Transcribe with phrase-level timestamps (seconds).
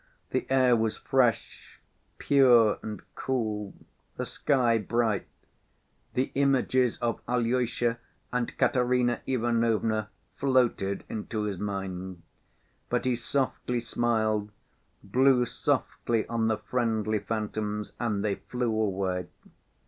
[0.31, 1.79] The air was fresh,
[2.17, 3.75] pure and cool,
[4.17, 5.27] the sky bright.
[6.15, 7.99] The images of Alyosha
[8.33, 12.23] and Katerina Ivanovna floated into his mind.
[12.89, 14.49] But he softly smiled,
[15.03, 19.27] blew softly on the friendly phantoms, and they flew away.